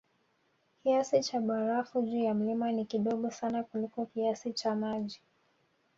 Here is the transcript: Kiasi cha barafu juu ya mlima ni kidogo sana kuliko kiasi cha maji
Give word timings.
Kiasi 0.83 1.19
cha 1.19 1.41
barafu 1.41 2.01
juu 2.01 2.17
ya 2.23 2.33
mlima 2.33 2.71
ni 2.71 2.85
kidogo 2.85 3.31
sana 3.31 3.63
kuliko 3.63 4.05
kiasi 4.05 4.53
cha 4.53 4.75
maji 4.75 5.21